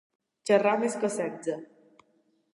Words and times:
Xerrar 0.49 0.73
més 0.85 0.97
que 1.03 1.11
setze. 1.17 1.59